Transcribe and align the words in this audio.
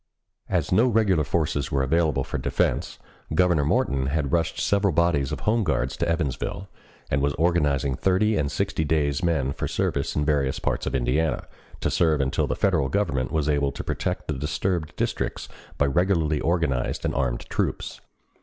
As 0.49 0.71
no 0.71 0.87
regular 0.87 1.23
forces 1.23 1.71
were 1.71 1.83
available 1.83 2.23
for 2.23 2.39
defense, 2.39 2.97
Governor 3.35 3.63
Morton 3.63 4.07
had 4.07 4.31
rushed 4.31 4.59
several 4.59 4.91
bodies 4.93 5.31
of 5.31 5.41
Home 5.41 5.63
Guards 5.63 5.95
to 5.97 6.09
Evansville, 6.09 6.67
and 7.11 7.21
was 7.21 7.35
organizing 7.35 7.93
thirty 7.93 8.35
and 8.35 8.51
sixty 8.51 8.83
days' 8.83 9.23
men 9.23 9.53
for 9.53 9.67
service 9.67 10.15
in 10.15 10.25
various 10.25 10.57
parts 10.57 10.87
of 10.87 10.95
Indiana, 10.95 11.45
to 11.81 11.91
serve 11.91 12.19
until 12.19 12.47
the 12.47 12.55
Federal 12.55 12.89
Government 12.89 13.31
was 13.31 13.47
able 13.47 13.71
to 13.71 13.83
protect 13.83 14.27
the 14.27 14.33
disturbed 14.33 14.95
districts 14.95 15.47
by 15.77 15.85
regularly 15.85 16.39
organized 16.41 17.05
and 17.05 17.13
armed 17.13 17.41
troops. 17.41 18.01